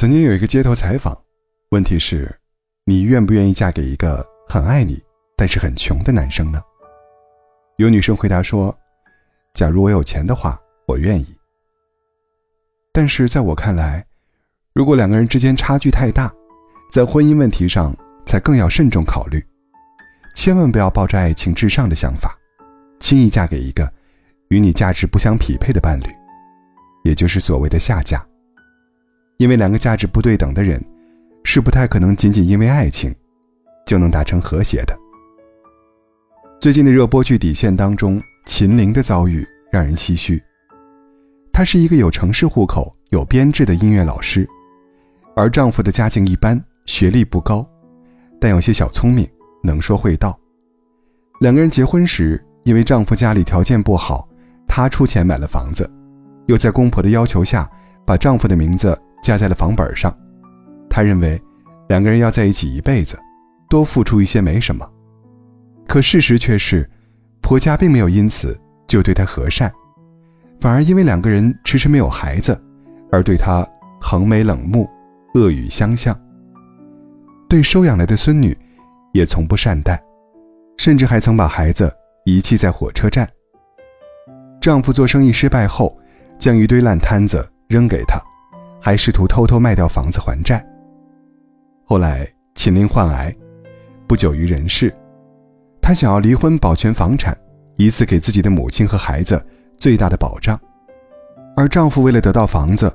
[0.00, 1.14] 曾经有一个街头采访，
[1.72, 2.34] 问题是：
[2.86, 4.98] 你愿不愿意嫁给一个很爱你
[5.36, 6.58] 但是很穷的男生呢？
[7.76, 8.74] 有女生回答说
[9.52, 10.58] ：“假如我有钱的话，
[10.88, 11.26] 我愿意。”
[12.94, 14.02] 但是在我看来，
[14.72, 16.32] 如果两个人之间差距太大，
[16.90, 17.94] 在婚姻问题上
[18.24, 19.46] 才更要慎重考虑，
[20.34, 22.34] 千万不要抱着爱情至上的想法，
[23.00, 23.92] 轻易嫁给一个
[24.48, 26.06] 与你价值不相匹配的伴侣，
[27.04, 28.26] 也就是所谓的下嫁。
[29.40, 30.78] 因为两个价值不对等的人，
[31.44, 33.10] 是不太可能仅仅因为爱情
[33.86, 34.94] 就能达成和谐的。
[36.60, 40.42] 最近的热播剧《底线》当中，秦岭的遭遇让人唏嘘。
[41.54, 44.46] 她是一个有城市户口、有编制的音乐老师，
[45.34, 47.66] 而丈夫的家境一般，学历不高，
[48.38, 49.26] 但有些小聪明，
[49.62, 50.38] 能说会道。
[51.40, 54.28] 两个人结婚时，因为丈夫家里条件不好，
[54.68, 55.90] 她出钱买了房子，
[56.44, 57.66] 又在公婆的要求下，
[58.04, 58.94] 把丈夫的名字。
[59.22, 60.16] 加在了房本上，
[60.88, 61.40] 他认为
[61.88, 63.18] 两个人要在一起一辈子，
[63.68, 64.88] 多付出一些没什么。
[65.86, 66.88] 可事实却是，
[67.40, 69.72] 婆家并没有因此就对他和善，
[70.60, 72.60] 反而因为两个人迟迟没有孩子，
[73.10, 73.66] 而对他
[74.00, 74.88] 横眉冷目、
[75.34, 76.18] 恶语相向。
[77.48, 78.56] 对收养来的孙女，
[79.12, 80.00] 也从不善待，
[80.78, 81.92] 甚至还曾把孩子
[82.24, 83.28] 遗弃在火车站。
[84.60, 85.98] 丈夫做生意失败后，
[86.38, 88.20] 将一堆烂摊子扔给她。
[88.80, 90.64] 还试图偷偷卖掉房子还债。
[91.84, 93.34] 后来秦林患癌，
[94.06, 94.94] 不久于人世。
[95.82, 97.36] 她想要离婚保全房产，
[97.76, 99.44] 以此给自己的母亲和孩子
[99.76, 100.58] 最大的保障。
[101.56, 102.90] 而丈夫为了得到房子，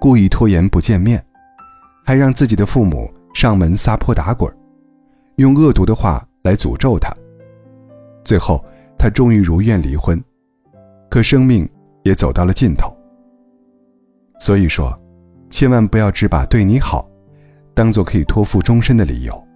[0.00, 1.24] 故意拖延不见面，
[2.04, 4.52] 还让自己的父母上门撒泼打滚，
[5.36, 7.14] 用恶毒的话来诅咒她。
[8.24, 8.64] 最后，
[8.98, 10.22] 她终于如愿离婚，
[11.10, 11.68] 可生命
[12.02, 12.96] 也走到了尽头。
[14.40, 14.98] 所以说。
[15.50, 17.08] 千万不要只把对你好，
[17.74, 19.46] 当做可以托付终身的理由，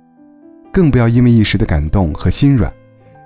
[0.72, 2.72] 更不要因为一时的感动和心软，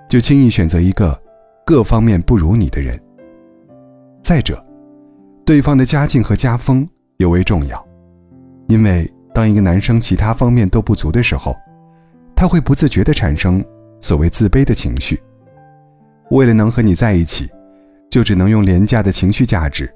[0.09, 1.21] 就轻易选择一个
[1.65, 3.01] 各方面不如你的人。
[4.23, 4.63] 再者，
[5.45, 6.89] 对方的家境和家风
[7.19, 7.87] 尤为重要，
[8.67, 11.55] 因为当一个男生其他方面都不足的时候，
[12.35, 13.65] 他会不自觉地产生
[14.01, 15.23] 所谓自卑的情绪，
[16.31, 17.49] 为了能和你在一起，
[18.11, 19.89] 就只能用廉价的情绪价值，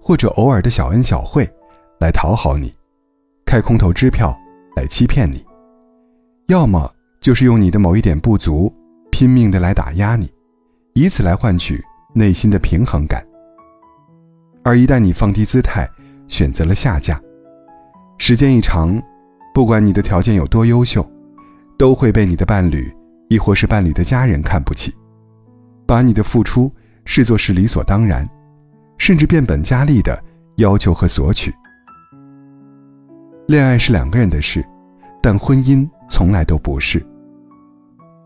[0.00, 1.46] 或者偶尔的小恩小惠。
[2.00, 2.74] 来讨好你，
[3.44, 4.36] 开空头支票
[4.76, 5.44] 来欺骗你，
[6.48, 8.72] 要么就是用你的某一点不足，
[9.10, 10.30] 拼命的来打压你，
[10.94, 11.82] 以此来换取
[12.14, 13.24] 内心的平衡感。
[14.62, 15.88] 而一旦你放低姿态，
[16.28, 17.20] 选择了下嫁，
[18.18, 19.00] 时间一长，
[19.54, 21.08] 不管你的条件有多优秀，
[21.78, 22.94] 都会被你的伴侣，
[23.28, 24.94] 亦或是伴侣的家人看不起，
[25.86, 26.70] 把你的付出
[27.04, 28.28] 视作是理所当然，
[28.98, 30.22] 甚至变本加厉的
[30.56, 31.54] 要求和索取。
[33.46, 34.64] 恋爱是两个人的事，
[35.22, 37.04] 但婚姻从来都不是。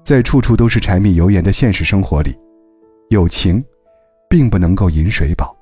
[0.05, 2.39] 在处处都是柴米油盐的现实生活里，
[3.11, 3.63] 友情
[4.31, 5.57] 并不能够饮水饱。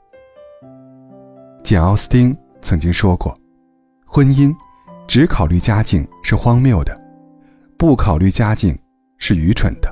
[1.65, 3.35] 简·奥斯汀曾经说过
[4.05, 4.55] ：“婚姻
[5.07, 6.95] 只考虑家境是荒谬的，
[7.79, 8.79] 不考虑家境
[9.17, 9.91] 是愚蠢的。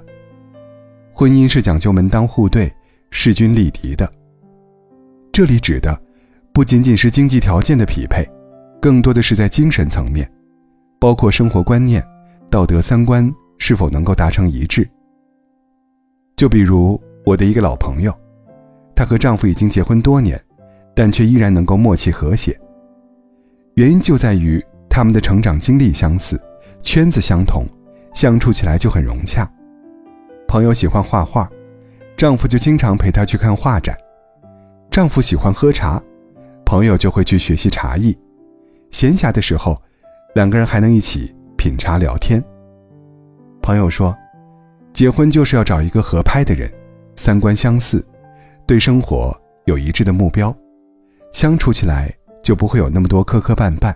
[1.14, 2.70] 婚姻是讲究门当户对、
[3.10, 4.08] 势均力敌的。
[5.32, 5.98] 这里指的
[6.52, 8.22] 不仅仅是经济条件的匹配。”
[8.84, 10.30] 更多的是在精神层面，
[11.00, 12.06] 包括生活观念、
[12.50, 14.86] 道德三观是否能够达成一致。
[16.36, 18.14] 就比如我的一个老朋友，
[18.94, 20.38] 她和丈夫已经结婚多年，
[20.94, 22.60] 但却依然能够默契和谐。
[23.76, 26.38] 原因就在于他们的成长经历相似，
[26.82, 27.64] 圈子相同，
[28.12, 29.50] 相处起来就很融洽。
[30.46, 31.50] 朋友喜欢画画，
[32.18, 33.96] 丈夫就经常陪她去看画展；
[34.90, 36.02] 丈夫喜欢喝茶，
[36.66, 38.14] 朋友就会去学习茶艺。
[38.94, 39.76] 闲暇的时候，
[40.36, 42.40] 两个人还能一起品茶聊天。
[43.60, 44.16] 朋友说，
[44.92, 46.72] 结婚就是要找一个合拍的人，
[47.16, 48.06] 三观相似，
[48.68, 50.56] 对生活有一致的目标，
[51.32, 52.08] 相处起来
[52.40, 53.92] 就不会有那么多磕磕绊绊，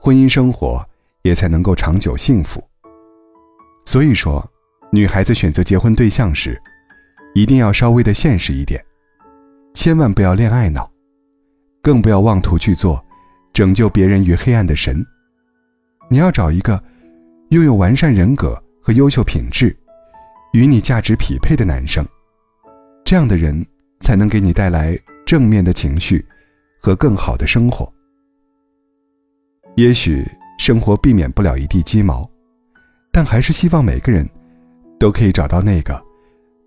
[0.00, 0.80] 婚姻生活
[1.22, 2.62] 也才能够长久幸福。
[3.84, 4.48] 所以说，
[4.92, 6.56] 女孩子选择结婚对象时，
[7.34, 8.80] 一定要稍微的现实一点，
[9.74, 10.88] 千万不要恋爱脑，
[11.82, 13.04] 更不要妄图去做。
[13.58, 15.04] 拯救别人于黑暗的神，
[16.08, 16.80] 你要找一个
[17.48, 19.76] 拥有完善人格和优秀品质、
[20.52, 22.06] 与你价值匹配的男生，
[23.04, 23.66] 这样的人
[23.98, 24.96] 才能给你带来
[25.26, 26.24] 正面的情绪
[26.80, 27.92] 和更好的生活。
[29.74, 30.24] 也许
[30.60, 32.30] 生活避免不了一地鸡毛，
[33.10, 34.24] 但还是希望每个人
[35.00, 36.00] 都可以找到那个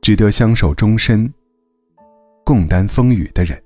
[0.02, 1.34] 值得相守终身、
[2.44, 3.58] 共担风雨的人。